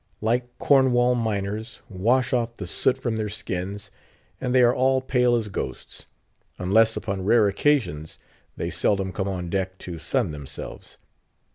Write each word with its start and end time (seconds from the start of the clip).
Like 0.19 0.57
Cornwall 0.57 1.13
miners, 1.13 1.83
wash 1.87 2.33
off 2.33 2.55
the 2.55 2.65
soot 2.65 2.97
from 2.97 3.17
their 3.17 3.29
skins, 3.29 3.91
and 4.41 4.51
they 4.55 4.63
are 4.63 4.73
all 4.73 4.99
pale 4.99 5.35
as 5.35 5.47
ghosts. 5.47 6.07
Unless 6.57 6.97
upon 6.97 7.23
rare 7.23 7.47
occasions, 7.47 8.17
they 8.57 8.71
seldom 8.71 9.11
come 9.11 9.27
on 9.27 9.51
deck 9.51 9.77
to 9.77 9.99
sun 9.99 10.31
themselves. 10.31 10.97